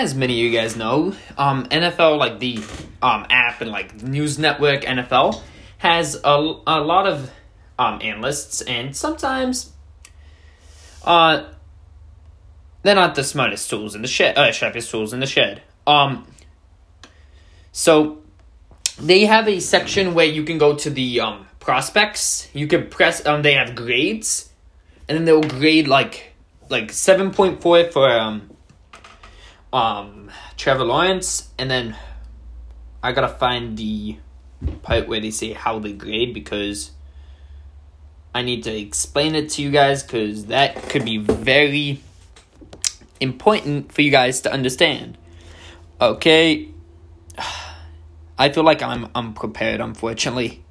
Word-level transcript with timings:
as 0.00 0.14
many 0.14 0.32
of 0.32 0.38
you 0.38 0.58
guys 0.58 0.76
know, 0.76 1.14
um, 1.36 1.66
NFL 1.66 2.18
like 2.18 2.38
the 2.38 2.58
um 3.02 3.26
app 3.28 3.60
and 3.60 3.70
like 3.70 4.02
news 4.02 4.38
network 4.38 4.82
NFL 4.82 5.40
has 5.78 6.20
a, 6.24 6.36
a 6.66 6.80
lot 6.80 7.06
of 7.06 7.30
um 7.78 7.98
analysts 8.02 8.60
and 8.62 8.94
sometimes 8.94 9.72
uh 11.04 11.44
they're 12.82 12.94
not 12.94 13.14
the 13.14 13.24
smartest 13.24 13.70
tools 13.70 13.94
in 13.94 14.02
the 14.02 14.08
shed 14.08 14.36
uh 14.36 14.52
sharpest 14.52 14.90
tools 14.90 15.12
in 15.12 15.20
the 15.20 15.26
shed. 15.26 15.62
Um 15.86 16.26
so 17.72 18.22
they 18.98 19.26
have 19.26 19.48
a 19.48 19.60
section 19.60 20.14
where 20.14 20.26
you 20.26 20.44
can 20.44 20.58
go 20.58 20.76
to 20.76 20.90
the 20.90 21.20
um 21.20 21.46
prospects. 21.58 22.48
You 22.54 22.66
can 22.66 22.88
press 22.88 23.24
um 23.26 23.42
they 23.42 23.54
have 23.54 23.74
grades 23.74 24.50
and 25.08 25.16
then 25.16 25.24
they'll 25.26 25.42
grade 25.42 25.88
like 25.88 26.32
like 26.70 26.90
seven 26.92 27.30
point 27.32 27.60
four 27.60 27.84
for 27.90 28.10
um 28.10 28.50
um 29.72 30.30
Trevor 30.56 30.84
Lawrence 30.84 31.50
and 31.58 31.70
then 31.70 31.96
I 33.02 33.12
gotta 33.12 33.28
find 33.28 33.76
the 33.76 34.16
part 34.82 35.08
where 35.08 35.20
they 35.20 35.30
say 35.30 35.52
how 35.52 35.78
they 35.78 35.92
grade 35.92 36.34
because 36.34 36.90
I 38.34 38.42
need 38.42 38.64
to 38.64 38.76
explain 38.76 39.34
it 39.34 39.50
to 39.50 39.62
you 39.62 39.70
guys 39.70 40.02
because 40.02 40.46
that 40.46 40.76
could 40.88 41.04
be 41.04 41.18
very 41.18 42.00
important 43.20 43.92
for 43.92 44.02
you 44.02 44.10
guys 44.10 44.42
to 44.42 44.52
understand. 44.52 45.18
Okay. 46.00 46.68
I 48.38 48.48
feel 48.48 48.64
like 48.64 48.82
I'm 48.82 49.08
unprepared, 49.14 49.80
unfortunately. 49.80 50.64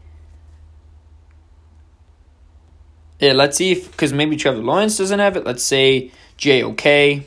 Yeah, 3.20 3.34
let's 3.34 3.58
see 3.58 3.74
if 3.74 3.92
because 3.92 4.14
maybe 4.14 4.38
Trevor 4.38 4.62
Lawrence 4.62 4.98
doesn't 4.98 5.20
have 5.20 5.36
it. 5.36 5.46
Let's 5.46 5.64
say 5.64 6.12
JOK. 6.38 7.24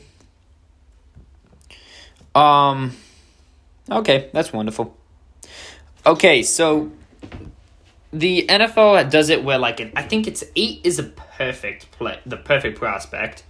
Um 2.35 2.95
okay, 3.89 4.29
that's 4.33 4.51
wonderful. 4.51 4.97
Okay, 6.05 6.43
so 6.43 6.91
the 8.11 8.45
NFL 8.47 9.09
does 9.09 9.29
it 9.29 9.43
where 9.43 9.57
like 9.57 9.91
I 9.95 10.03
think 10.03 10.27
it's 10.27 10.43
8 10.55 10.81
is 10.83 10.99
a 10.99 11.03
perfect 11.03 11.91
play, 11.91 12.19
the 12.25 12.37
perfect 12.37 12.77
prospect. 12.77 13.43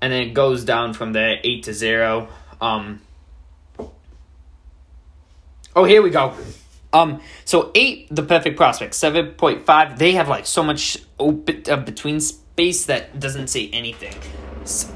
And 0.00 0.12
then 0.12 0.22
it 0.22 0.34
goes 0.34 0.64
down 0.64 0.92
from 0.92 1.12
there 1.12 1.40
8 1.42 1.62
to 1.64 1.72
0. 1.72 2.28
Um 2.60 3.00
Oh, 5.74 5.84
here 5.84 6.00
we 6.00 6.08
go. 6.08 6.32
Um, 6.90 7.20
so 7.44 7.70
eight, 7.74 8.08
the 8.10 8.22
perfect 8.22 8.56
prospect. 8.56 8.94
Seven 8.94 9.32
point 9.32 9.66
five, 9.66 9.98
they 9.98 10.12
have 10.12 10.28
like 10.28 10.46
so 10.46 10.62
much 10.62 10.96
open 11.18 11.62
uh, 11.68 11.76
between 11.76 12.20
space 12.20 12.86
that 12.86 13.20
doesn't 13.20 13.48
say 13.48 13.68
anything. 13.72 14.14
S- 14.62 14.90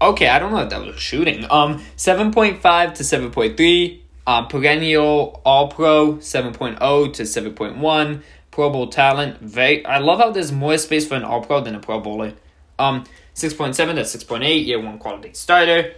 okay, 0.00 0.28
I 0.28 0.38
don't 0.38 0.52
know 0.52 0.60
if 0.60 0.70
that 0.70 0.84
was 0.84 0.98
shooting. 1.00 1.46
Um, 1.50 1.82
seven 1.96 2.32
point 2.32 2.60
five 2.60 2.94
to 2.94 3.04
seven 3.04 3.30
point 3.30 3.56
three. 3.56 4.02
Um, 4.26 4.48
perennial 4.48 5.40
All 5.44 5.68
Pro 5.68 6.14
7.0 6.14 7.12
to 7.12 7.22
7.1. 7.22 8.22
Pro 8.50 8.70
Bowl 8.70 8.88
talent. 8.88 9.40
Very. 9.40 9.86
I 9.86 9.98
love 9.98 10.18
how 10.18 10.32
there's 10.32 10.50
more 10.50 10.76
space 10.78 11.06
for 11.06 11.14
an 11.14 11.22
All 11.22 11.42
Pro 11.44 11.60
than 11.60 11.76
a 11.76 11.78
Pro 11.78 12.00
Bowler. 12.00 12.32
Um, 12.76 13.04
6.7 13.36 13.76
to 13.76 14.00
6.8. 14.02 14.66
Year 14.66 14.80
one 14.80 14.98
quality 14.98 15.32
starter. 15.34 15.94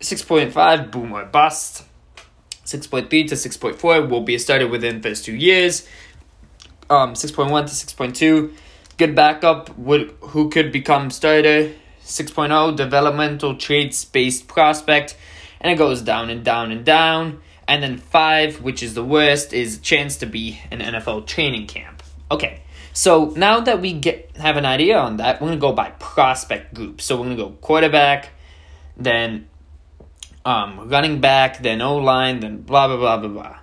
6.5 0.00 0.90
boom 0.90 1.12
or 1.12 1.24
bust. 1.26 1.84
6.3 2.64 3.08
to 3.08 3.34
6.4 3.34 4.10
will 4.10 4.22
be 4.22 4.34
a 4.34 4.38
starter 4.38 4.66
within 4.66 5.00
first 5.00 5.24
two 5.24 5.34
years. 5.34 5.86
Um, 6.90 7.14
6.1 7.14 7.48
to 7.66 7.96
6.2, 7.96 8.52
good 8.96 9.14
backup 9.14 9.76
would 9.78 10.14
who 10.20 10.50
could 10.50 10.72
become 10.72 11.10
starter. 11.10 11.72
6.0 12.08 12.74
developmental 12.74 13.56
traits 13.56 14.04
based 14.04 14.48
prospect, 14.48 15.16
and 15.60 15.70
it 15.70 15.76
goes 15.76 16.00
down 16.02 16.30
and 16.30 16.44
down 16.44 16.72
and 16.72 16.84
down. 16.84 17.40
And 17.68 17.82
then 17.82 17.98
five, 17.98 18.62
which 18.62 18.82
is 18.82 18.94
the 18.94 19.04
worst, 19.04 19.52
is 19.52 19.78
chance 19.78 20.16
to 20.18 20.26
be 20.26 20.58
an 20.70 20.80
NFL 20.80 21.26
training 21.26 21.66
camp. 21.66 22.02
Okay, 22.30 22.62
so 22.94 23.32
now 23.36 23.60
that 23.60 23.82
we 23.82 23.92
get 23.92 24.36
have 24.38 24.56
an 24.56 24.64
idea 24.64 24.96
on 24.98 25.18
that, 25.18 25.40
we're 25.40 25.48
gonna 25.48 25.60
go 25.60 25.72
by 25.72 25.90
prospect 25.90 26.74
group. 26.74 27.02
So 27.02 27.16
we're 27.16 27.24
gonna 27.24 27.36
go 27.36 27.50
quarterback, 27.50 28.30
then 28.96 29.48
um, 30.46 30.88
running 30.88 31.20
back, 31.20 31.62
then 31.62 31.82
O 31.82 31.98
line, 31.98 32.40
then 32.40 32.62
blah 32.62 32.86
blah 32.88 32.96
blah 32.96 33.18
blah 33.18 33.28
blah. 33.28 33.58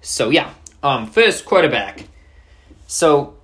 So 0.00 0.30
yeah, 0.30 0.54
um, 0.82 1.06
first 1.06 1.44
quarterback. 1.44 2.04
So 2.86 3.36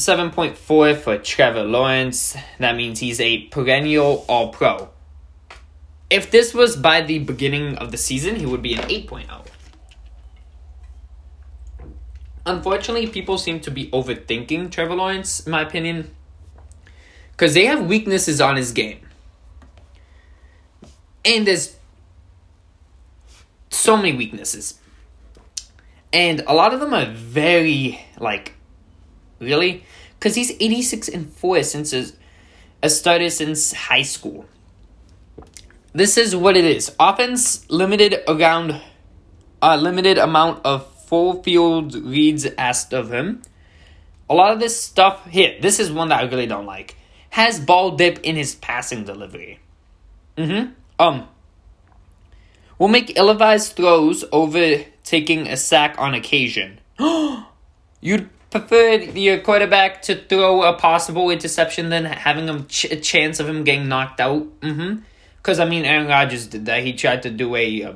seven 0.00 0.30
point 0.30 0.56
four 0.56 0.94
for 0.94 1.18
Trevor 1.18 1.64
Lawrence. 1.64 2.36
That 2.58 2.76
means 2.76 2.98
he's 3.00 3.20
a 3.20 3.44
perennial 3.48 4.24
All 4.28 4.48
Pro. 4.48 4.90
If 6.08 6.30
this 6.30 6.52
was 6.52 6.74
by 6.76 7.02
the 7.02 7.20
beginning 7.20 7.76
of 7.76 7.92
the 7.92 7.96
season, 7.96 8.36
he 8.36 8.46
would 8.46 8.62
be 8.62 8.74
an 8.74 8.80
8.0. 8.80 9.46
Unfortunately, 12.44 13.06
people 13.06 13.38
seem 13.38 13.60
to 13.60 13.70
be 13.70 13.88
overthinking 13.90 14.72
Trevor 14.72 14.96
Lawrence, 14.96 15.46
in 15.46 15.52
my 15.52 15.62
opinion, 15.62 16.12
because 17.30 17.54
they 17.54 17.66
have 17.66 17.86
weaknesses 17.86 18.40
on 18.40 18.56
his 18.56 18.72
game 18.72 19.06
and 21.24 21.46
there's 21.46 21.76
so 23.70 23.96
many 23.96 24.12
weaknesses 24.12 24.78
and 26.12 26.42
a 26.46 26.52
lot 26.52 26.74
of 26.74 26.80
them 26.80 26.92
are 26.92 27.06
very 27.06 28.00
like 28.18 28.54
really? 29.40 29.84
Because 30.18 30.34
he's 30.34 30.52
86 30.52 31.08
and 31.08 31.32
4 31.32 31.62
since 31.62 31.90
his, 31.90 32.16
a 32.82 32.90
starter 32.90 33.30
since 33.30 33.72
high 33.72 34.02
school. 34.02 34.46
This 35.92 36.16
is 36.16 36.36
what 36.36 36.56
it 36.56 36.64
is. 36.64 36.94
Offense 37.00 37.68
limited 37.68 38.22
around 38.28 38.80
a 39.60 39.76
limited 39.76 40.18
amount 40.18 40.64
of 40.64 40.86
full 41.04 41.42
field 41.42 41.94
reads 41.94 42.46
asked 42.56 42.92
of 42.92 43.12
him. 43.12 43.42
A 44.28 44.34
lot 44.34 44.52
of 44.52 44.60
this 44.60 44.80
stuff 44.80 45.26
here 45.26 45.56
this 45.60 45.80
is 45.80 45.90
one 45.90 46.08
that 46.10 46.20
i 46.20 46.22
really 46.22 46.46
don't 46.46 46.66
like. 46.66 46.96
Has 47.30 47.58
ball 47.58 47.96
dip 47.96 48.20
in 48.20 48.36
his 48.36 48.54
passing 48.54 49.04
delivery. 49.04 49.58
Mm-hmm. 50.36 50.72
Um, 50.98 51.28
will 52.78 52.88
make 52.88 53.16
ill-advised 53.16 53.74
throws 53.74 54.24
over 54.32 54.84
taking 55.02 55.48
a 55.48 55.56
sack 55.56 55.96
on 55.98 56.14
occasion. 56.14 56.80
You'd 58.00 58.30
prefer 58.50 58.94
your 58.94 59.38
quarterback 59.38 60.02
to 60.02 60.16
throw 60.16 60.62
a 60.62 60.74
possible 60.74 61.30
interception 61.30 61.88
than 61.88 62.04
having 62.04 62.48
a, 62.48 62.62
ch- 62.64 62.86
a 62.86 62.96
chance 62.96 63.40
of 63.40 63.48
him 63.48 63.64
getting 63.64 63.88
knocked 63.88 64.20
out. 64.20 64.60
Mm-hmm. 64.60 65.02
Because 65.36 65.60
I 65.60 65.64
mean, 65.64 65.84
Aaron 65.84 66.06
Rodgers 66.06 66.46
did 66.46 66.66
that. 66.66 66.82
He 66.82 66.92
tried 66.92 67.22
to 67.22 67.30
do 67.30 67.54
a, 67.56 67.84
uh, 67.84 67.92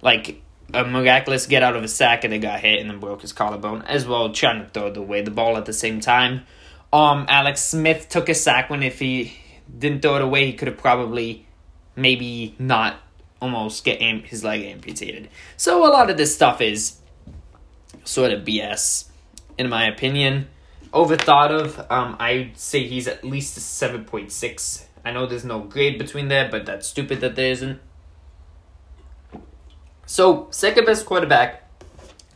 like 0.00 0.42
a 0.72 0.84
miraculous 0.84 1.46
get 1.46 1.62
out 1.62 1.76
of 1.76 1.84
a 1.84 1.88
sack 1.88 2.24
and 2.24 2.32
it 2.32 2.38
got 2.38 2.60
hit 2.60 2.80
and 2.80 2.88
then 2.88 3.00
broke 3.00 3.22
his 3.22 3.32
collarbone 3.32 3.82
as 3.82 4.06
well, 4.06 4.32
trying 4.32 4.62
to 4.62 4.70
throw 4.70 4.90
the 4.90 5.02
way 5.02 5.22
the 5.22 5.30
ball 5.30 5.56
at 5.56 5.66
the 5.66 5.72
same 5.72 6.00
time. 6.00 6.42
Um, 6.92 7.26
Alex 7.28 7.60
Smith 7.62 8.08
took 8.08 8.28
a 8.28 8.34
sack 8.34 8.70
when 8.70 8.82
if 8.82 9.00
he 9.00 9.36
didn't 9.78 10.02
throw 10.02 10.16
it 10.16 10.22
away, 10.22 10.46
he 10.46 10.52
could 10.52 10.68
have 10.68 10.78
probably 10.78 11.46
maybe 11.96 12.54
not 12.58 12.96
almost 13.42 13.84
get 13.84 14.00
am- 14.00 14.22
his 14.22 14.44
leg 14.44 14.62
amputated. 14.62 15.28
So 15.56 15.86
a 15.86 15.90
lot 15.90 16.08
of 16.08 16.16
this 16.16 16.34
stuff 16.34 16.60
is 16.60 16.98
sort 18.04 18.32
of 18.32 18.44
BS, 18.44 19.06
in 19.58 19.68
my 19.68 19.86
opinion. 19.86 20.48
Overthought 20.92 21.50
of. 21.50 21.86
Um, 21.90 22.16
I'd 22.18 22.56
say 22.56 22.86
he's 22.86 23.08
at 23.08 23.24
least 23.24 23.56
a 23.56 23.60
seven 23.60 24.04
point 24.04 24.30
six. 24.32 24.86
I 25.04 25.12
know 25.12 25.26
there's 25.26 25.44
no 25.44 25.60
grade 25.60 25.98
between 25.98 26.28
there, 26.28 26.48
but 26.48 26.66
that's 26.66 26.86
stupid 26.86 27.20
that 27.20 27.36
there 27.36 27.50
isn't. 27.50 27.80
So 30.06 30.48
second 30.50 30.84
best 30.84 31.06
quarterback, 31.06 31.68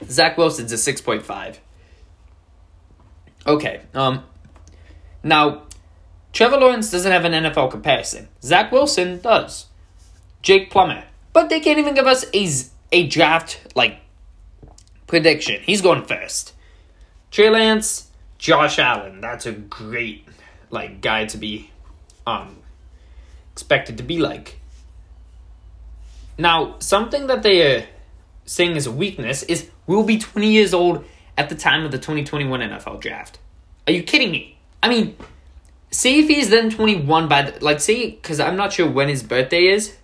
Zach 0.05 0.37
Wilson's 0.37 0.73
a 0.73 0.79
six 0.79 1.01
point 1.01 1.23
five. 1.23 1.61
Okay. 3.47 3.83
Um. 3.95 4.25
Now 5.23 5.69
Trevor 6.33 6.59
Lawrence 6.59 6.91
doesn't 6.91 7.11
have 7.11 7.25
an 7.25 7.33
NFL 7.33 7.71
comparison. 7.71 8.29
Zach 8.43 8.71
Wilson 8.71 9.21
does. 9.21 9.67
Jake 10.43 10.71
Plummer. 10.71 11.05
But 11.33 11.49
they 11.49 11.61
can't 11.61 11.79
even 11.79 11.95
give 11.95 12.07
us 12.07 12.25
a, 12.35 12.49
a 12.93 13.07
draft, 13.07 13.61
like, 13.75 13.99
prediction. 15.07 15.61
He's 15.63 15.83
going 15.83 16.05
first. 16.05 16.55
Trey 17.31 17.51
Lance, 17.51 18.11
Josh 18.39 18.79
Allen. 18.79 19.21
That's 19.21 19.47
a 19.47 19.53
great, 19.53 20.27
like, 20.71 21.01
guy 21.01 21.27
to 21.27 21.37
be, 21.37 21.71
um, 22.27 22.59
expected 23.53 23.99
to 23.99 24.03
be 24.03 24.19
like. 24.19 24.61
Now, 26.37 26.77
something 26.79 27.27
that 27.27 27.43
they 27.43 27.77
are 27.77 27.87
saying 28.45 28.77
is 28.77 28.87
a 28.87 28.93
weakness 28.93 29.43
is 29.43 29.71
we'll 29.87 30.05
be 30.05 30.19
20 30.19 30.51
years 30.51 30.73
old 30.73 31.05
at 31.37 31.49
the 31.49 31.55
time 31.55 31.85
of 31.85 31.91
the 31.91 31.99
2021 31.99 32.61
NFL 32.61 33.01
draft. 33.01 33.39
Are 33.87 33.93
you 33.93 34.03
kidding 34.03 34.31
me? 34.31 34.59
I 34.83 34.89
mean, 34.89 35.17
See 35.91 36.21
if 36.21 36.29
he's 36.29 36.51
then 36.51 36.71
21 36.71 37.29
by 37.29 37.43
the, 37.43 37.65
like 37.65 37.81
see 37.81 38.11
because 38.11 38.41
I'm 38.41 38.57
not 38.57 38.73
sure 38.73 38.89
when 38.89 39.09
his 39.09 39.23
birthday 39.23 39.69
is. 39.69 39.97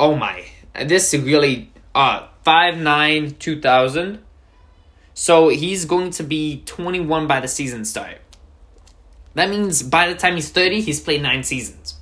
Oh 0.00 0.14
my, 0.14 0.46
this 0.84 1.12
is 1.12 1.22
really 1.22 1.70
uh 1.94 2.28
five 2.42 2.78
nine 2.78 3.32
two 3.32 3.60
thousand. 3.60 4.22
So 5.18 5.48
he's 5.48 5.86
going 5.86 6.10
to 6.10 6.22
be 6.22 6.62
21 6.66 7.26
by 7.26 7.40
the 7.40 7.48
season 7.48 7.86
start. 7.86 8.18
That 9.32 9.48
means 9.48 9.82
by 9.82 10.08
the 10.08 10.14
time 10.14 10.34
he's 10.34 10.50
30, 10.50 10.82
he's 10.82 11.00
played 11.00 11.22
nine 11.22 11.42
seasons. 11.42 11.94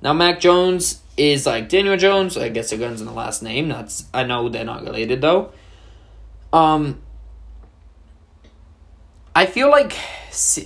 Now, 0.00 0.12
Mac 0.12 0.38
Jones 0.38 1.00
is 1.16 1.46
like 1.46 1.68
Daniel 1.68 1.96
Jones. 1.96 2.36
I 2.36 2.48
guess 2.48 2.72
it 2.72 2.80
runs 2.80 3.00
in 3.00 3.08
the 3.08 3.12
last 3.12 3.42
name. 3.42 3.70
That's 3.70 4.04
I 4.14 4.22
know 4.22 4.48
they're 4.48 4.64
not 4.64 4.84
related 4.84 5.20
though. 5.20 5.52
Um, 6.52 7.02
I 9.36 9.44
feel 9.44 9.68
like 9.68 9.94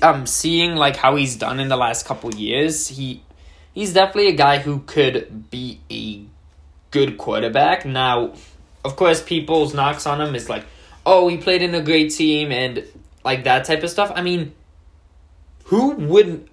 um 0.00 0.26
seeing 0.26 0.76
like 0.76 0.94
how 0.94 1.16
he's 1.16 1.34
done 1.34 1.58
in 1.58 1.66
the 1.66 1.76
last 1.76 2.06
couple 2.06 2.32
years. 2.32 2.86
He 2.86 3.20
he's 3.74 3.92
definitely 3.92 4.28
a 4.28 4.36
guy 4.36 4.58
who 4.58 4.78
could 4.86 5.50
be 5.50 5.80
a 5.90 6.22
good 6.92 7.18
quarterback. 7.18 7.84
Now, 7.84 8.34
of 8.84 8.94
course, 8.94 9.20
people's 9.20 9.74
knocks 9.74 10.06
on 10.06 10.20
him 10.20 10.36
is 10.36 10.48
like, 10.48 10.64
oh, 11.04 11.26
he 11.26 11.36
played 11.36 11.62
in 11.62 11.74
a 11.74 11.82
great 11.82 12.12
team 12.12 12.52
and 12.52 12.84
like 13.24 13.42
that 13.42 13.64
type 13.64 13.82
of 13.82 13.90
stuff. 13.90 14.12
I 14.14 14.22
mean, 14.22 14.54
who 15.64 15.90
wouldn't? 15.90 16.46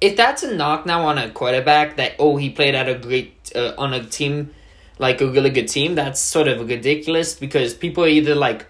If 0.00 0.16
that's 0.16 0.42
a 0.42 0.52
knock 0.52 0.84
now 0.84 1.06
on 1.06 1.16
a 1.16 1.30
quarterback 1.30 1.94
that 1.98 2.16
oh 2.18 2.38
he 2.38 2.50
played 2.50 2.74
at 2.74 2.88
a 2.88 2.96
great 2.96 3.52
uh, 3.54 3.74
on 3.78 3.94
a 3.94 4.04
team 4.04 4.52
like 4.98 5.20
a 5.20 5.28
really 5.28 5.50
good 5.50 5.68
team, 5.68 5.94
that's 5.94 6.20
sort 6.20 6.48
of 6.48 6.68
ridiculous 6.68 7.36
because 7.36 7.72
people 7.72 8.02
are 8.02 8.08
either 8.08 8.34
like, 8.34 8.66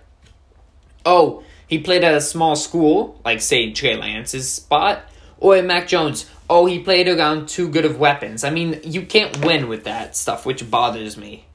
oh 1.07 1.43
he 1.71 1.79
played 1.79 2.03
at 2.03 2.15
a 2.15 2.21
small 2.21 2.57
school 2.57 3.21
like 3.25 3.41
say 3.41 3.73
Trey 3.73 3.97
Lance's 3.97 4.53
spot, 4.53 5.05
or 5.39 5.63
Mac 5.63 5.87
Jones. 5.87 6.29
Oh, 6.51 6.67
he 6.67 6.81
played 6.81 7.07
around 7.07 7.49
too 7.49 7.69
good 7.69 7.85
of 7.85 7.97
weapons. 7.97 8.43
I 8.43 8.51
mean, 8.51 8.81
you 8.83 9.03
can't 9.03 9.45
win 9.45 9.69
with 9.69 9.85
that 9.85 10.17
stuff, 10.17 10.45
which 10.45 10.69
bothers 10.69 11.17
me. 11.17 11.47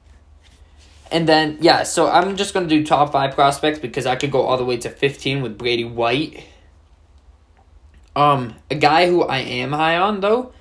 And 1.12 1.28
then, 1.28 1.58
yeah, 1.60 1.82
so 1.82 2.08
I'm 2.08 2.34
just 2.36 2.54
to 2.54 2.66
do 2.66 2.82
top 2.82 3.12
five 3.12 3.34
prospects 3.34 3.78
because 3.78 4.06
I 4.06 4.16
could 4.16 4.32
go 4.32 4.40
all 4.40 4.56
the 4.56 4.64
way 4.64 4.78
to 4.78 4.88
15 4.88 5.42
with 5.42 5.58
Brady 5.58 5.84
White. 5.84 6.44
Um, 8.16 8.54
a 8.70 8.74
guy 8.74 9.08
who 9.08 9.22
I 9.22 9.40
am 9.40 9.72
high 9.72 9.98
on, 9.98 10.20
though, 10.20 10.54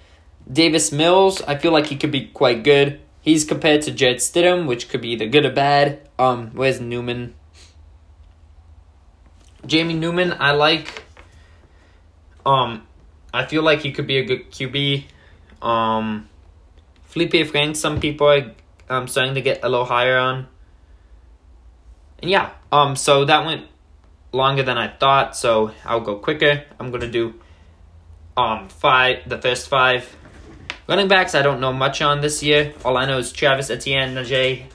Davis 0.51 0.91
Mills, 0.91 1.41
I 1.43 1.57
feel 1.57 1.71
like 1.71 1.85
he 1.85 1.95
could 1.95 2.11
be 2.11 2.27
quite 2.27 2.65
good. 2.65 2.99
He's 3.21 3.45
compared 3.45 3.83
to 3.83 3.91
Jed 3.91 4.17
Stidham, 4.17 4.67
which 4.67 4.89
could 4.89 4.99
be 4.99 5.11
either 5.11 5.27
good 5.27 5.45
or 5.45 5.53
bad. 5.53 6.09
Um, 6.19 6.51
where's 6.51 6.81
Newman? 6.81 7.35
Jamie 9.65 9.93
Newman, 9.93 10.33
I 10.39 10.51
like. 10.51 11.03
Um, 12.45 12.85
I 13.33 13.45
feel 13.45 13.63
like 13.63 13.81
he 13.81 13.91
could 13.91 14.07
be 14.07 14.17
a 14.17 14.23
good 14.23 14.51
QB. 14.51 15.05
Um, 15.61 16.29
Feleipe 17.11 17.47
Frank, 17.47 17.75
some 17.75 17.99
people 17.99 18.27
are 18.27 18.51
um, 18.89 19.07
starting 19.07 19.35
to 19.35 19.41
get 19.41 19.63
a 19.63 19.69
little 19.69 19.85
higher 19.85 20.17
on. 20.17 20.47
And 22.19 22.29
yeah, 22.29 22.51
um, 22.71 22.95
so 22.95 23.25
that 23.25 23.45
went 23.45 23.67
longer 24.31 24.63
than 24.63 24.77
I 24.77 24.87
thought, 24.87 25.35
so 25.35 25.71
I'll 25.85 26.01
go 26.01 26.17
quicker. 26.17 26.63
I'm 26.79 26.91
gonna 26.91 27.09
do 27.09 27.35
um 28.37 28.67
five 28.67 29.27
the 29.27 29.41
first 29.41 29.69
five. 29.69 30.15
Running 30.87 31.07
backs 31.07 31.33
I 31.33 31.41
don't 31.41 31.59
know 31.59 31.73
much 31.73 32.01
on 32.01 32.21
this 32.21 32.43
year. 32.43 32.73
All 32.83 32.97
I 32.97 33.05
know 33.05 33.17
is 33.17 33.31
Travis 33.31 33.69
Etienne, 33.69 34.13
Najee 34.13 34.65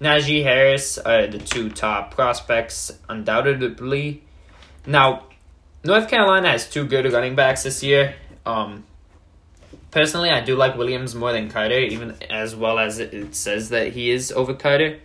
Najee 0.00 0.42
Harris 0.42 0.98
are 0.98 1.28
the 1.28 1.38
two 1.38 1.70
top 1.70 2.14
prospects, 2.14 2.90
undoubtedly. 3.08 4.23
Now, 4.86 5.24
North 5.82 6.08
Carolina 6.08 6.50
has 6.50 6.68
two 6.68 6.86
good 6.86 7.10
running 7.12 7.34
backs 7.34 7.62
this 7.62 7.82
year. 7.82 8.14
Um, 8.44 8.84
personally, 9.90 10.30
I 10.30 10.40
do 10.40 10.56
like 10.56 10.76
Williams 10.76 11.14
more 11.14 11.32
than 11.32 11.50
Carter, 11.50 11.78
even 11.78 12.16
as 12.30 12.54
well 12.54 12.78
as 12.78 12.98
it 12.98 13.34
says 13.34 13.70
that 13.70 13.92
he 13.92 14.10
is 14.10 14.32
over 14.32 14.54
Carter. 14.54 15.00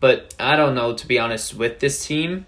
But 0.00 0.34
I 0.38 0.56
don't 0.56 0.74
know, 0.74 0.94
to 0.94 1.06
be 1.06 1.18
honest, 1.18 1.54
with 1.54 1.80
this 1.80 2.04
team. 2.04 2.44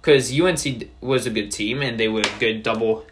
Because 0.00 0.38
UNC 0.38 0.88
was 1.00 1.26
a 1.26 1.30
good 1.30 1.50
team 1.52 1.80
and 1.80 1.98
they 1.98 2.08
were 2.08 2.20
a 2.22 2.38
good 2.40 2.62
double 2.62 3.06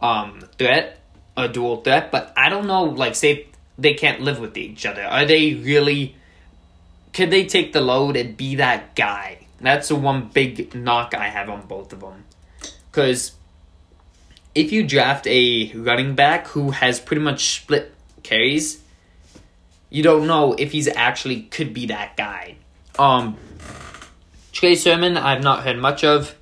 um, 0.00 0.40
threat, 0.58 0.98
a 1.36 1.48
dual 1.48 1.82
threat. 1.82 2.10
But 2.10 2.32
I 2.36 2.48
don't 2.48 2.66
know, 2.66 2.84
like, 2.84 3.14
say 3.14 3.48
they 3.76 3.94
can't 3.94 4.22
live 4.22 4.40
with 4.40 4.56
each 4.56 4.84
other. 4.84 5.04
Are 5.04 5.24
they 5.24 5.54
really. 5.54 6.16
Could 7.12 7.30
they 7.30 7.46
take 7.46 7.72
the 7.72 7.80
load 7.80 8.16
and 8.16 8.36
be 8.36 8.56
that 8.56 8.94
guy? 8.94 9.37
That's 9.60 9.88
the 9.88 9.96
one 9.96 10.30
big 10.32 10.74
knock 10.74 11.14
I 11.14 11.28
have 11.28 11.48
on 11.48 11.66
both 11.66 11.92
of 11.92 12.00
them. 12.00 12.24
Because 12.90 13.32
if 14.54 14.72
you 14.72 14.86
draft 14.86 15.26
a 15.26 15.72
running 15.74 16.14
back 16.14 16.48
who 16.48 16.70
has 16.70 17.00
pretty 17.00 17.22
much 17.22 17.60
split 17.60 17.94
carries, 18.22 18.80
you 19.90 20.02
don't 20.02 20.26
know 20.26 20.54
if 20.54 20.72
he's 20.72 20.88
actually 20.88 21.42
could 21.42 21.74
be 21.74 21.86
that 21.86 22.16
guy. 22.16 22.56
Um, 22.98 23.36
Trey 24.52 24.74
Sermon, 24.74 25.16
I've 25.16 25.42
not 25.42 25.64
heard 25.64 25.78
much 25.78 26.04
of. 26.04 26.34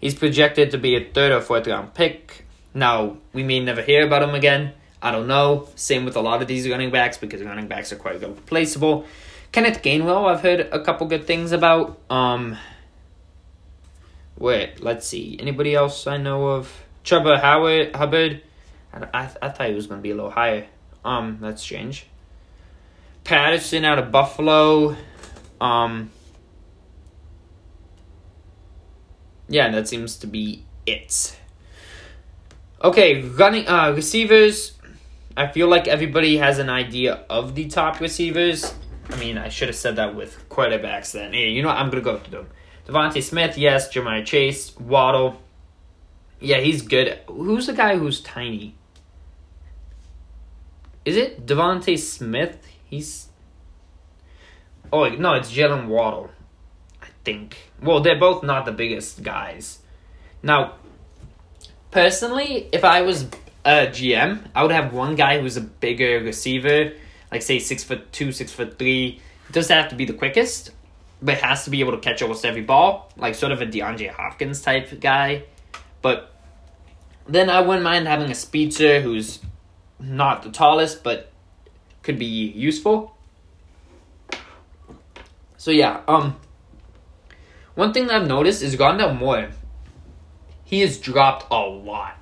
He's 0.00 0.14
projected 0.14 0.70
to 0.72 0.78
be 0.78 0.96
a 0.96 1.04
third 1.04 1.32
or 1.32 1.40
fourth 1.40 1.66
round 1.66 1.94
pick. 1.94 2.44
Now, 2.72 3.16
we 3.32 3.42
may 3.42 3.60
never 3.60 3.82
hear 3.82 4.06
about 4.06 4.22
him 4.22 4.34
again. 4.34 4.72
I 5.02 5.10
don't 5.12 5.26
know. 5.26 5.68
Same 5.76 6.04
with 6.04 6.16
a 6.16 6.20
lot 6.20 6.42
of 6.42 6.48
these 6.48 6.68
running 6.68 6.90
backs 6.90 7.18
because 7.18 7.42
running 7.42 7.68
backs 7.68 7.92
are 7.92 7.96
quite 7.96 8.20
replaceable. 8.20 9.06
Kenneth 9.52 9.82
Gainwell, 9.82 10.30
I've 10.30 10.42
heard 10.42 10.60
a 10.60 10.80
couple 10.80 11.06
good 11.08 11.26
things 11.26 11.52
about. 11.52 11.98
Um, 12.08 12.56
wait, 14.38 14.80
let's 14.80 15.06
see. 15.06 15.36
Anybody 15.40 15.74
else 15.74 16.06
I 16.06 16.18
know 16.18 16.48
of? 16.48 16.72
Trevor 17.02 17.38
Howard, 17.38 17.96
Hubbard. 17.96 18.42
I, 18.92 19.06
I, 19.12 19.30
I 19.42 19.48
thought 19.48 19.68
he 19.68 19.74
was 19.74 19.86
going 19.86 19.98
to 19.98 20.02
be 20.02 20.10
a 20.10 20.14
little 20.14 20.30
higher. 20.30 20.66
Um, 21.04 21.38
that's 21.40 21.62
strange. 21.62 22.06
Patterson 23.24 23.84
out 23.84 23.98
of 23.98 24.12
Buffalo. 24.12 24.96
Um, 25.60 26.10
yeah, 29.48 29.70
that 29.70 29.88
seems 29.88 30.16
to 30.18 30.26
be 30.26 30.64
it. 30.86 31.36
Okay, 32.82 33.22
running 33.22 33.68
uh 33.68 33.92
receivers. 33.94 34.72
I 35.36 35.48
feel 35.48 35.68
like 35.68 35.86
everybody 35.86 36.38
has 36.38 36.58
an 36.58 36.70
idea 36.70 37.24
of 37.28 37.54
the 37.54 37.66
top 37.68 38.00
receivers. 38.00 38.74
I 39.12 39.16
mean, 39.18 39.38
I 39.38 39.48
should 39.48 39.68
have 39.68 39.76
said 39.76 39.96
that 39.96 40.14
with 40.14 40.48
quarterbacks 40.48 41.12
then. 41.12 41.32
Hey, 41.32 41.48
you 41.48 41.62
know 41.62 41.68
what? 41.68 41.76
I'm 41.76 41.90
gonna 41.90 42.02
go 42.02 42.18
to 42.18 42.30
them. 42.30 42.48
DeVonta 42.86 43.22
Smith, 43.22 43.58
yes. 43.58 43.88
Jeremiah 43.88 44.24
Chase, 44.24 44.76
Waddle. 44.78 45.40
Yeah, 46.40 46.60
he's 46.60 46.82
good. 46.82 47.18
Who's 47.26 47.66
the 47.66 47.72
guy 47.72 47.96
who's 47.96 48.20
tiny? 48.20 48.74
Is 51.04 51.16
it 51.16 51.46
DeVonta 51.46 51.98
Smith? 51.98 52.66
He's. 52.84 53.28
Oh 54.92 55.08
no, 55.08 55.34
it's 55.34 55.52
Jaylen 55.52 55.86
Waddle. 55.86 56.30
I 57.02 57.06
think. 57.24 57.70
Well, 57.82 58.00
they're 58.00 58.18
both 58.18 58.42
not 58.42 58.64
the 58.64 58.72
biggest 58.72 59.22
guys. 59.22 59.80
Now, 60.42 60.74
personally, 61.90 62.68
if 62.72 62.84
I 62.84 63.02
was 63.02 63.24
a 63.64 63.86
GM, 63.86 64.48
I 64.54 64.62
would 64.62 64.72
have 64.72 64.92
one 64.92 65.14
guy 65.14 65.40
who's 65.40 65.56
a 65.56 65.60
bigger 65.60 66.20
receiver, 66.20 66.92
like 67.30 67.42
say 67.42 67.58
six 67.58 67.84
foot 67.84 68.12
two, 68.12 68.32
six 68.32 68.52
foot 68.52 68.78
three. 68.78 69.20
Doesn't 69.52 69.74
have 69.74 69.88
to 69.90 69.96
be 69.96 70.04
the 70.04 70.12
quickest, 70.12 70.70
but 71.20 71.38
has 71.38 71.64
to 71.64 71.70
be 71.70 71.80
able 71.80 71.92
to 71.92 71.98
catch 71.98 72.22
almost 72.22 72.44
every 72.44 72.62
ball, 72.62 73.12
like 73.16 73.34
sort 73.34 73.52
of 73.52 73.60
a 73.60 73.66
DeAndre 73.66 74.10
Hopkins 74.10 74.62
type 74.62 75.00
guy. 75.00 75.44
But 76.02 76.32
then 77.26 77.50
I 77.50 77.60
wouldn't 77.60 77.82
mind 77.82 78.06
having 78.06 78.30
a 78.30 78.34
speedster 78.34 79.00
who's 79.00 79.40
not 79.98 80.42
the 80.42 80.50
tallest, 80.50 81.02
but 81.02 81.30
could 82.02 82.18
be 82.18 82.26
useful. 82.26 83.16
So 85.56 85.70
yeah, 85.70 86.00
um 86.08 86.36
one 87.74 87.92
thing 87.92 88.06
that 88.08 88.22
I've 88.22 88.28
noticed 88.28 88.62
is 88.62 88.76
Rondale 88.76 89.18
Moore. 89.18 89.50
He 90.64 90.80
has 90.80 90.98
dropped 90.98 91.46
a 91.50 91.58
lot. 91.58 92.16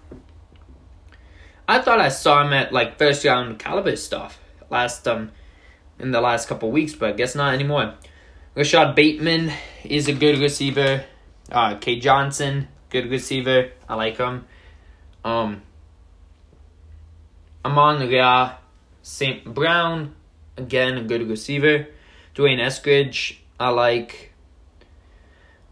I 1.66 1.80
thought 1.80 2.00
I 2.00 2.08
saw 2.08 2.46
him 2.46 2.52
at 2.52 2.72
like 2.72 2.98
first 2.98 3.24
round 3.24 3.58
caliber 3.58 3.96
stuff 3.96 4.38
last 4.70 5.06
um 5.08 5.30
in 5.98 6.10
the 6.12 6.20
last 6.20 6.48
couple 6.48 6.70
weeks, 6.70 6.94
but 6.94 7.10
I 7.10 7.12
guess 7.12 7.34
not 7.34 7.54
anymore. 7.54 7.94
Rashod 8.54 8.94
Bateman 8.94 9.52
is 9.84 10.08
a 10.08 10.12
good 10.12 10.38
receiver. 10.38 11.04
Uh, 11.50 11.76
K 11.76 11.98
Johnson, 11.98 12.68
good 12.90 13.10
receiver. 13.10 13.70
I 13.88 13.94
like 13.94 14.16
him. 14.16 14.46
Um, 15.24 15.62
Amon 17.64 18.10
Ra 18.10 18.56
St. 19.02 19.44
Brown, 19.44 20.14
again, 20.56 20.98
a 20.98 21.02
good 21.02 21.28
receiver. 21.28 21.86
D'Wayne 22.34 22.58
Eskridge, 22.58 23.38
I 23.58 23.70
like. 23.70 24.32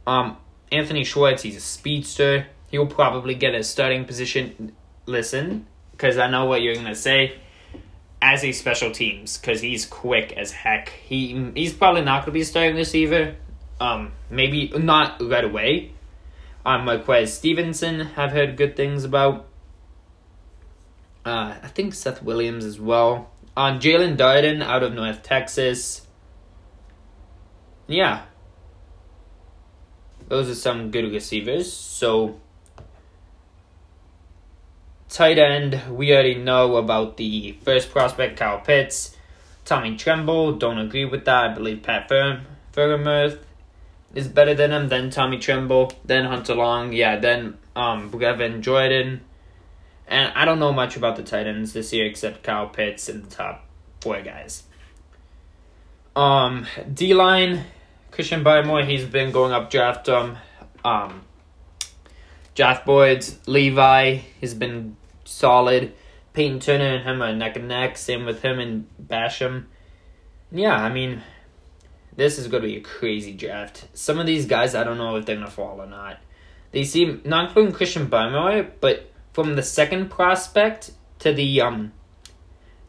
Um, 0.07 0.39
Anthony 0.73 1.05
Schwartz, 1.05 1.43
he's 1.43 1.57
a 1.57 1.61
speedster. 1.61 2.47
He'll 2.71 2.87
probably 2.87 3.35
get 3.35 3.55
a 3.55 3.63
starting 3.63 4.05
position. 4.05 4.73
Listen, 5.07 5.67
because 5.93 6.19
I 6.19 6.29
know 6.29 6.47
what 6.47 6.63
you're 6.63 6.75
going 6.75 6.87
to 6.87 6.95
say. 6.95 7.39
As 8.29 8.43
a 8.43 8.51
special 8.51 8.91
teams, 8.91 9.39
because 9.39 9.61
he's 9.61 9.87
quick 9.87 10.33
as 10.33 10.51
heck. 10.51 10.89
He 10.89 11.53
He's 11.55 11.73
probably 11.73 12.03
not 12.03 12.23
going 12.23 12.27
to 12.27 12.33
be 12.33 12.41
a 12.41 12.45
starting 12.45 12.75
receiver. 12.75 13.37
Um, 13.81 14.11
maybe 14.29 14.69
not 14.77 15.23
right 15.23 15.45
away. 15.45 15.93
Um, 16.65 16.87
Marquez 16.87 17.33
Stevenson, 17.33 18.01
have 18.01 18.33
heard 18.33 18.57
good 18.57 18.75
things 18.75 19.05
about. 19.05 19.47
Uh, 21.25 21.55
I 21.63 21.69
think 21.69 21.95
Seth 21.95 22.21
Williams 22.21 22.65
as 22.65 22.81
well. 22.81 23.31
On 23.57 23.79
Jaelon 23.79 24.17
Darden 24.17 24.61
out 24.61 24.83
of 24.83 24.93
North 24.93 25.23
Texas. 25.23 26.05
Yeah. 27.87 28.25
Those 30.27 30.51
are 30.51 30.57
some 30.57 30.91
good 30.91 31.13
receivers. 31.13 31.73
So, 31.73 32.41
tight 35.17 35.39
end, 35.39 35.81
we 35.91 36.13
already 36.13 36.35
know 36.35 36.77
about 36.77 37.17
the 37.17 37.57
first 37.63 37.91
prospect, 37.91 38.39
Kyle 38.39 38.61
Pitts. 38.61 39.17
Tommy 39.65 39.97
Tremble, 39.97 40.53
don't 40.53 40.79
agree 40.79 41.07
with 41.07 41.25
that. 41.25 41.51
I 41.51 41.55
believe 41.55 41.83
Pat 41.83 42.07
Firm, 42.07 42.43
Freiermuth 42.75 43.39
is 44.15 44.29
better 44.29 44.55
than 44.55 44.73
him, 44.73 44.89
then 44.91 45.09
Tommy 45.09 45.39
Tremble, 45.39 45.91
then 46.05 46.27
Hunter 46.27 46.55
Long, 46.55 46.93
yeah, 46.93 47.17
then 47.17 47.57
um 47.75 48.11
Brevin 48.11 48.61
Jordan. 48.61 49.23
And 50.07 50.33
I 50.35 50.45
don't 50.45 50.59
know 50.59 50.73
much 50.73 50.97
about 50.99 51.17
the 51.17 51.23
tight 51.23 51.47
ends 51.47 51.73
this 51.73 51.95
year 51.95 52.05
except 52.05 52.43
Kyle 52.43 52.69
Pitts 52.69 53.09
and 53.09 53.25
the 53.25 53.31
top 53.35 53.65
four 54.03 54.21
guys. 54.21 54.65
Um, 56.15 56.67
D 56.93 57.15
line, 57.15 57.65
Christian 58.11 58.45
Barmore, 58.45 58.87
he's 58.87 59.07
been 59.07 59.33
going 59.33 59.53
up 59.53 59.71
draft 59.71 60.11
um 60.11 60.37
um 60.85 61.23
draft 62.55 62.85
boards. 62.85 63.39
Levi 63.47 64.21
has 64.43 64.53
been 64.53 64.97
solid. 65.27 65.95
Peyton 66.33 66.61
Turner 66.61 66.97
and 66.97 67.05
him 67.05 67.23
are 67.23 67.35
neck 67.35 67.57
and 67.57 67.69
neck. 67.69 67.97
Same 67.97 68.25
with 68.25 68.43
him 68.43 68.59
and 68.59 68.87
Basham. 69.03 69.67
Yeah, 70.53 70.77
I 70.77 70.93
mean, 70.93 71.23
this 72.15 72.39
is 72.39 72.49
going 72.49 72.63
to 72.63 72.69
be 72.69 72.77
a 72.77 72.81
crazy 72.81 73.33
draft. 73.33 73.87
Some 73.95 74.19
of 74.19 74.27
these 74.27 74.47
guys, 74.47 74.75
I 74.75 74.85
don't 74.85 74.99
know 74.99 75.17
if 75.17 75.27
they're 75.27 75.37
going 75.37 75.47
to 75.47 75.53
fall 75.53 75.81
or 75.81 75.87
not. 75.87 76.19
They 76.73 76.85
seem 76.85 77.23
not 77.25 77.49
including 77.49 77.73
Christian 77.73 78.09
Barmore, 78.09 78.71
but 78.81 79.11
from 79.33 79.57
the 79.57 79.63
second 79.63 80.11
prospect 80.11 80.93
to 81.21 81.33
the 81.33 81.61
um 81.61 81.93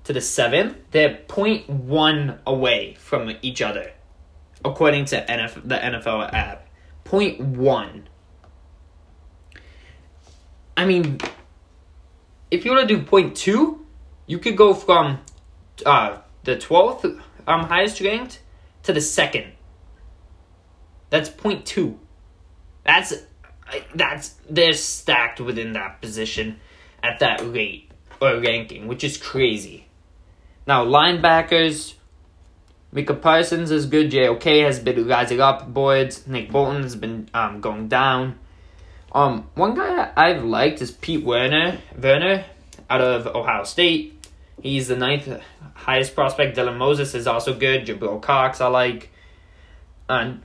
to 0.04 0.14
the 0.14 0.22
seventh, 0.22 0.78
they're 0.92 1.20
0.1 1.28 2.40
away 2.46 2.96
from 2.98 3.36
each 3.42 3.62
other, 3.62 3.92
according 4.64 5.04
to 5.06 5.26
NFL, 5.26 5.68
the 5.68 5.76
NFL 5.76 6.34
app. 6.34 6.70
0.1. 7.04 8.04
I 10.78 10.86
mean, 10.86 11.18
if 12.50 12.66
you 12.66 12.72
were 12.72 12.82
to 12.82 12.88
do 12.88 13.02
0.2, 13.02 13.80
you 14.26 14.40
could 14.40 14.58
go 14.58 14.74
from 14.74 15.20
uh, 15.86 16.18
the 16.44 16.56
12th 16.56 17.22
um, 17.48 17.64
highest 17.66 18.02
ranked 18.02 18.42
to 18.84 18.94
the 18.94 19.02
second. 19.02 19.54
That's 21.10 21.30
0.2. 21.30 21.98
That's 22.84 23.14
that's 23.94 24.36
they're 24.50 24.74
stacked 24.74 25.42
within 25.42 25.74
that 25.74 26.02
position 26.02 26.60
at 27.04 27.20
that 27.20 27.42
rate 27.42 27.92
or 28.22 28.40
ranking, 28.40 28.88
which 28.88 29.04
is 29.04 29.18
crazy. 29.18 29.88
Now 30.66 30.86
linebackers, 30.86 31.96
Micah 32.92 33.14
Parsons 33.14 33.72
is 33.72 33.86
good. 33.86 34.12
JOK 34.12 34.44
has 34.44 34.80
been 34.80 35.08
rising 35.08 35.42
up 35.42 35.74
boards. 35.74 36.26
Nick 36.28 36.52
Bolton 36.52 36.84
has 36.84 36.96
been 36.96 37.30
um, 37.34 37.60
going 37.60 37.88
down. 37.88 38.40
Um, 39.18 39.50
one 39.56 39.74
guy 39.74 40.12
I've 40.16 40.44
liked 40.44 40.80
is 40.80 40.92
Pete 40.92 41.26
Werner. 41.26 41.80
Werner 42.00 42.46
out 42.88 43.02
of 43.02 43.26
Ohio 43.26 43.64
State. 43.64 44.28
He's 44.62 44.90
the 44.90 44.96
ninth 44.96 45.28
highest 45.74 46.14
prospect. 46.14 46.56
Dylan 46.56 46.78
Moses 46.78 47.16
is 47.16 47.26
also 47.26 47.58
good. 47.58 47.88
Jabril 47.88 48.22
Cox 48.22 48.62
I 48.62 48.68
like. 48.68 49.10
And 50.08 50.44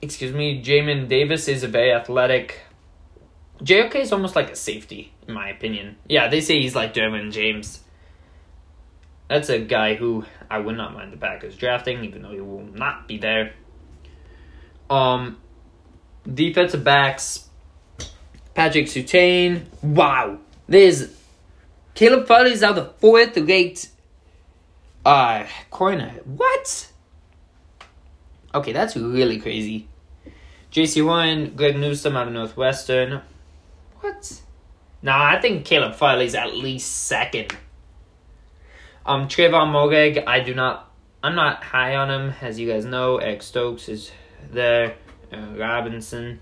excuse 0.00 0.32
me, 0.32 0.62
Jamin 0.62 1.08
Davis 1.08 1.48
is 1.48 1.64
a 1.64 1.66
very 1.66 1.92
athletic. 1.92 2.60
JOK 3.60 3.96
is 3.96 4.12
almost 4.12 4.36
like 4.36 4.50
a 4.50 4.56
safety, 4.56 5.12
in 5.26 5.34
my 5.34 5.48
opinion. 5.48 5.96
Yeah, 6.08 6.28
they 6.28 6.40
say 6.40 6.62
he's 6.62 6.76
like 6.76 6.94
Derwin 6.94 7.32
James. 7.32 7.82
That's 9.26 9.48
a 9.48 9.58
guy 9.58 9.96
who 9.96 10.24
I 10.48 10.60
would 10.60 10.76
not 10.76 10.94
mind 10.94 11.12
the 11.12 11.16
Packers 11.16 11.56
drafting, 11.56 12.04
even 12.04 12.22
though 12.22 12.30
he 12.30 12.40
will 12.40 12.66
not 12.72 13.08
be 13.08 13.18
there. 13.18 13.54
Um, 14.88 15.38
defensive 16.32 16.84
backs, 16.84 17.45
Patrick 18.56 18.86
Surtain. 18.86 19.66
Wow, 19.82 20.38
there's 20.66 21.14
Caleb 21.94 22.26
Farley's 22.26 22.62
out 22.62 22.76
the 22.76 22.86
fourth 22.86 23.36
ranked 23.36 23.90
uh 25.04 25.44
corner. 25.70 26.14
What? 26.24 26.90
Okay, 28.54 28.72
that's 28.72 28.96
really 28.96 29.38
crazy. 29.38 29.88
JC 30.72 31.04
Warren, 31.04 31.54
Greg 31.54 31.76
Newsome 31.76 32.16
out 32.16 32.28
of 32.28 32.32
Northwestern. 32.32 33.20
What? 34.00 34.40
Nah, 35.02 35.32
I 35.32 35.38
think 35.38 35.66
Caleb 35.66 35.94
Farley's 35.94 36.34
at 36.34 36.56
least 36.56 37.04
second. 37.04 37.54
Um, 39.04 39.28
Trevon 39.28 39.70
Moehrig, 39.70 40.24
I 40.26 40.40
do 40.40 40.54
not, 40.54 40.90
I'm 41.22 41.34
not 41.34 41.62
high 41.62 41.94
on 41.94 42.10
him, 42.10 42.34
as 42.40 42.58
you 42.58 42.66
guys 42.66 42.86
know. 42.86 43.18
Eric 43.18 43.42
Stokes 43.42 43.90
is 43.90 44.10
there. 44.50 44.96
Uh, 45.30 45.52
Robinson. 45.56 46.40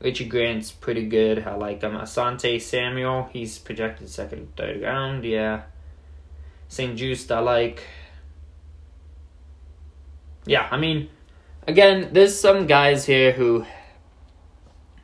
Richie 0.00 0.26
Grant's 0.26 0.70
pretty 0.70 1.06
good. 1.06 1.46
I 1.46 1.54
like 1.54 1.82
him. 1.82 1.92
Asante 1.92 2.60
Samuel, 2.60 3.28
he's 3.32 3.58
projected 3.58 4.08
second, 4.08 4.54
third 4.56 4.82
round. 4.82 5.24
Yeah. 5.24 5.62
St. 6.68 6.98
Juste, 6.98 7.30
I 7.30 7.40
like. 7.40 7.82
Yeah, 10.46 10.68
I 10.70 10.76
mean, 10.76 11.08
again, 11.66 12.10
there's 12.12 12.38
some 12.38 12.66
guys 12.66 13.06
here 13.06 13.32
who 13.32 13.64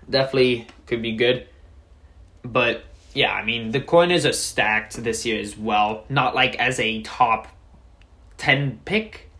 definitely 0.08 0.66
could 0.86 1.00
be 1.00 1.16
good. 1.16 1.48
But 2.42 2.84
yeah, 3.14 3.32
I 3.32 3.44
mean, 3.44 3.70
the 3.70 3.80
corners 3.80 4.26
are 4.26 4.32
stacked 4.32 5.02
this 5.02 5.24
year 5.24 5.40
as 5.40 5.56
well. 5.56 6.04
Not 6.08 6.34
like 6.34 6.56
as 6.56 6.78
a 6.78 7.00
top 7.02 7.48
10 8.36 8.80
pick. 8.84 9.30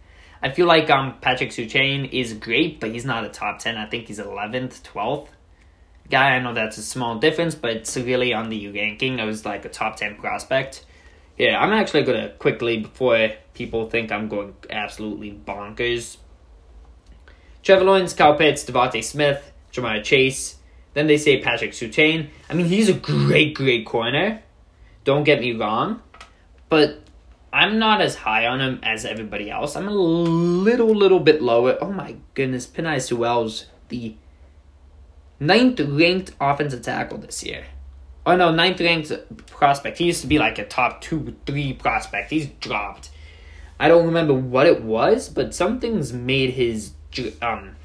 I 0.43 0.51
feel 0.51 0.67
like 0.67 0.89
um 0.89 1.19
Patrick 1.21 1.51
Surtain 1.51 2.11
is 2.11 2.33
great, 2.33 2.81
but 2.81 2.93
he's 2.93 3.05
not 3.05 3.25
a 3.25 3.29
top 3.29 3.59
10. 3.59 3.77
I 3.77 3.85
think 3.87 4.07
he's 4.07 4.19
11th, 4.19 4.81
12th 4.83 5.29
guy. 6.11 6.37
I 6.37 6.41
know 6.41 6.53
that's 6.53 6.79
a 6.79 6.83
small 6.83 7.19
difference, 7.19 7.55
but 7.55 7.71
it's 7.71 7.97
really 7.97 8.35
on 8.35 8.51
the 8.51 8.69
ranking. 8.69 9.21
I 9.21 9.25
was 9.25 9.45
like 9.45 9.65
a 9.65 9.69
top 9.69 9.97
10 9.97 10.17
prospect. 10.17 10.85
Yeah, 11.39 11.59
I'm 11.59 11.73
actually 11.73 12.03
going 12.03 12.21
to 12.21 12.35
quickly, 12.35 12.81
before 12.81 13.31
people 13.55 13.89
think 13.89 14.13
I'm 14.13 14.29
going 14.29 14.55
absolutely 14.69 15.33
bonkers, 15.33 16.19
Trevor 17.63 17.85
Lawrence, 17.85 18.13
Kyle 18.15 18.37
Pitts, 18.37 18.65
DeVonta 18.65 19.03
Smith, 19.03 19.53
Ja'Marr 19.73 20.03
Chase. 20.03 20.57
Then 20.95 21.07
they 21.07 21.17
say 21.17 21.41
Patrick 21.41 21.73
Surtain. 21.73 22.29
I 22.49 22.55
mean, 22.55 22.67
he's 22.67 22.89
a 22.89 22.95
great, 22.95 23.55
great 23.55 23.87
corner. 23.87 24.43
Don't 25.05 25.25
get 25.25 25.41
me 25.41 25.53
wrong. 25.53 26.03
But 26.69 27.01
I'm 27.53 27.79
not 27.79 28.01
as 28.01 28.17
high 28.17 28.47
on 28.47 28.61
him 28.61 28.81
as 28.83 29.05
everybody 29.05 29.51
else. 29.51 29.77
I'm 29.77 29.89
a 29.89 29.93
little, 29.93 30.95
little 30.95 31.21
bit 31.21 31.43
lower. 31.43 31.79
Oh 31.81 31.93
my 31.93 32.17
goodness. 32.35 32.67
Penei 32.67 33.01
Sewell's 33.01 33.67
the 33.89 34.15
ninth 35.41 35.81
ranked 35.81 36.33
offensive 36.41 36.83
tackle 36.83 37.19
this 37.19 37.43
year. 37.43 37.65
Oh 38.27 38.37
no, 38.37 38.53
ninth 38.53 38.81
ranked 38.81 39.13
prospect. 39.47 39.99
He 39.99 40.05
used 40.05 40.21
to 40.21 40.27
be 40.27 40.39
like 40.39 40.59
a 40.59 40.67
top 40.67 41.01
two, 41.01 41.35
three 41.47 41.73
prospect. 41.73 42.31
He's 42.31 42.47
dropped. 42.61 43.11
I 43.81 43.89
don't 43.89 44.07
remember 44.07 44.35
what 44.35 44.67
it 44.67 44.83
was, 44.83 45.31
but 45.31 45.55
something's 45.55 46.13
made 46.13 46.51
his 46.51 46.93
um. 47.41 47.77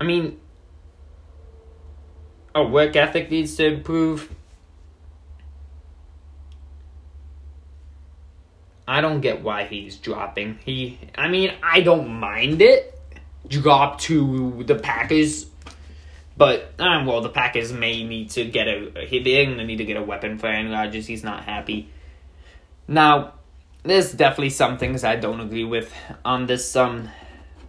I 0.00 0.04
mean, 0.04 0.40
oh, 2.54 2.66
work 2.66 2.96
ethic 2.96 3.30
needs 3.30 3.54
to 3.56 3.66
improve. 3.66 4.34
I 8.86 9.00
don't 9.00 9.20
get 9.20 9.42
why 9.42 9.64
he's 9.64 9.96
dropping. 9.96 10.58
He, 10.64 10.98
I 11.14 11.28
mean, 11.28 11.52
I 11.62 11.80
don't 11.80 12.08
mind 12.08 12.60
it. 12.60 12.93
Drop 13.46 14.00
to 14.00 14.62
the 14.64 14.74
Packers, 14.74 15.46
but 16.36 16.72
uh, 16.78 17.04
well, 17.06 17.20
the 17.20 17.28
Packers 17.28 17.72
may 17.72 18.02
need 18.02 18.30
to 18.30 18.44
get 18.44 18.66
a. 18.68 18.90
They're 19.10 19.44
gonna 19.44 19.64
need 19.64 19.76
to 19.76 19.84
get 19.84 19.96
a 19.96 20.02
weapon 20.02 20.38
for 20.38 20.46
Aaron 20.46 20.70
Rodgers. 20.70 21.06
He's 21.06 21.22
not 21.22 21.44
happy. 21.44 21.90
Now, 22.88 23.34
there's 23.82 24.12
definitely 24.12 24.50
some 24.50 24.78
things 24.78 25.04
I 25.04 25.16
don't 25.16 25.40
agree 25.40 25.64
with 25.64 25.92
on 26.24 26.46
this 26.46 26.74
um 26.74 27.10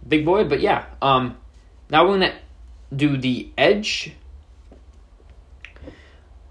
big 0.06 0.24
boy, 0.24 0.44
but 0.44 0.60
yeah. 0.60 0.86
Um, 1.02 1.36
now 1.90 2.06
we're 2.06 2.18
gonna 2.18 2.34
do 2.94 3.16
the 3.16 3.50
edge. 3.58 4.12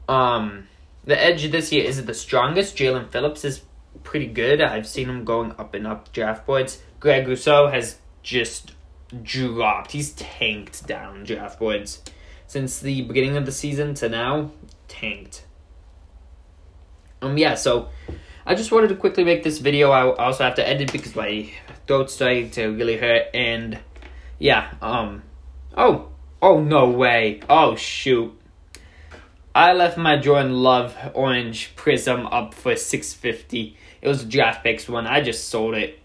Um, 0.08 0.68
the 1.04 1.20
edge 1.22 1.50
this 1.52 1.72
year 1.72 1.84
is 1.84 2.04
the 2.06 2.14
strongest. 2.14 2.78
Jaelan 2.78 3.10
Phillips 3.10 3.44
is 3.44 3.62
pretty 4.04 4.28
good. 4.28 4.62
I've 4.62 4.88
seen 4.88 5.10
him 5.10 5.26
going 5.26 5.54
up 5.58 5.74
and 5.74 5.88
up 5.88 6.14
draft 6.14 6.46
boards. 6.46 6.82
Greg 7.00 7.28
Rousseau 7.28 7.68
has 7.68 7.98
just 8.22 8.75
dropped. 9.24 9.92
He's 9.92 10.14
tanked 10.14 10.88
down 10.88 11.24
draft 11.24 11.60
boards 11.60 12.02
since 12.48 12.80
the 12.80 13.02
beginning 13.04 13.38
of 13.38 13.46
the 13.46 13.52
season 13.52 13.94
to 13.96 14.10
now. 14.10 14.52
Tanked. 14.88 15.46
Um, 17.22 17.38
yeah. 17.38 17.56
So 17.56 17.90
I 18.46 18.56
just 18.56 18.72
wanted 18.72 18.90
to 18.90 18.96
quickly 18.96 19.24
make 19.24 19.44
this 19.44 19.60
video. 19.60 19.92
I 19.92 20.14
also 20.16 20.44
have 20.44 20.56
to 20.56 20.68
edit 20.68 20.92
because 20.92 21.16
my 21.16 21.50
throat's 21.88 22.14
starting 22.14 22.52
to 22.52 22.68
really 22.68 22.98
hurt. 22.98 23.28
And 23.34 23.80
yeah. 24.40 24.74
Um. 24.82 25.24
Oh. 25.76 26.10
Oh 26.42 26.62
no 26.62 26.90
way. 26.90 27.42
Oh 27.50 27.76
shoot. 27.76 28.40
I 29.56 29.72
left 29.72 29.98
my 29.98 30.18
Jordan 30.18 30.54
Love 30.54 30.96
orange 31.14 31.76
prism 31.76 32.28
up 32.28 32.54
for 32.54 32.76
six 32.76 33.14
fifty. 33.14 33.78
It 34.02 34.08
was 34.08 34.24
a 34.24 34.26
draft 34.26 34.64
picks 34.64 34.88
one. 34.88 35.08
I 35.08 35.22
just 35.22 35.48
sold 35.48 35.76
it. 35.76 36.00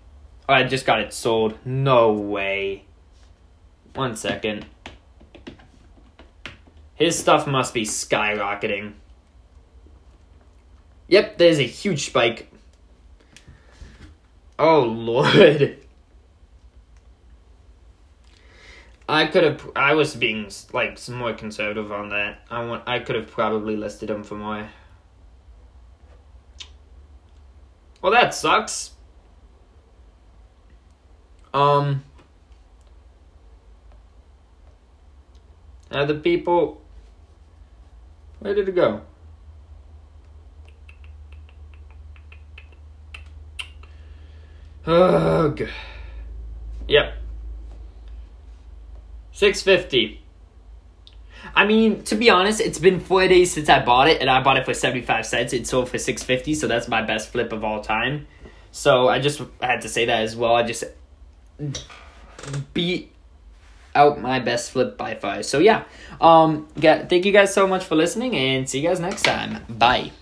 I 0.49 0.65
just 0.65 0.87
got 0.87 1.01
it 1.01 1.13
sold. 1.13 1.59
No 1.65 2.13
way. 2.13 2.85
One 3.95 4.17
second. 4.17 4.67
His 6.95 7.19
stuff 7.19 7.47
must 7.47 7.75
be 7.75 7.83
skyrocketing. 7.85 8.93
Yep, 11.09 11.39
there's 11.39 11.59
a 11.59 11.67
huge 11.67 12.07
spike. 12.07 12.53
Oh 14.59 14.83
lord. 14.83 15.79
I 19.09 19.27
could 19.27 19.43
have. 19.43 19.71
I 19.75 19.95
was 19.95 20.15
being 20.15 20.49
like 20.73 21.09
more 21.09 21.33
conservative 21.33 21.91
on 21.91 22.11
that. 22.11 22.43
I 22.49 22.65
want. 22.65 22.85
I 22.87 23.01
could 23.01 23.17
have 23.17 23.29
probably 23.29 23.77
listed 23.77 24.09
him 24.09 24.23
for 24.23 24.37
more. 24.37 24.69
Well, 28.01 28.13
that 28.13 28.35
sucks. 28.35 28.93
Um. 31.53 32.05
Other 35.91 36.19
people. 36.19 36.81
Where 38.39 38.55
did 38.55 38.69
it 38.69 38.75
go? 38.75 39.03
Oh, 44.87 45.47
Ugh. 45.47 45.69
Yep. 46.89 47.15
650. 49.33 50.23
I 51.55 51.67
mean, 51.67 52.03
to 52.05 52.15
be 52.15 52.31
honest, 52.31 52.61
it's 52.61 52.79
been 52.79 53.01
four 53.01 53.27
days 53.27 53.53
since 53.53 53.69
I 53.69 53.85
bought 53.85 54.09
it, 54.09 54.21
and 54.21 54.31
I 54.31 54.43
bought 54.43 54.57
it 54.57 54.65
for 54.65 54.75
75 54.75 55.27
cents. 55.27 55.53
It 55.53 55.67
sold 55.67 55.89
for 55.89 55.99
650 55.99 56.55
so 56.55 56.67
that's 56.67 56.89
my 56.89 57.03
best 57.03 57.31
flip 57.31 57.53
of 57.53 57.65
all 57.65 57.81
time. 57.81 58.27
So 58.73 59.09
I 59.09 59.19
just 59.19 59.43
had 59.61 59.83
to 59.83 59.89
say 59.89 60.05
that 60.07 60.23
as 60.23 60.37
well. 60.37 60.55
I 60.55 60.63
just 60.63 60.85
beat 62.73 63.13
out 63.95 64.21
my 64.21 64.39
best 64.39 64.71
flip 64.71 64.97
by 64.97 65.15
five. 65.15 65.45
So 65.47 65.59
yeah, 65.59 65.85
um, 66.21 66.69
yeah, 66.77 67.07
thank 67.07 67.25
you 67.25 67.33
guys 67.33 67.53
so 67.53 67.67
much 67.67 67.85
for 67.85 67.97
listening, 67.97 68.37
and 68.37 68.69
see 68.69 68.81
you 68.81 68.89
guys 68.89 69.01
next 69.01 69.23
time. 69.23 69.65
Bye. 69.69 70.13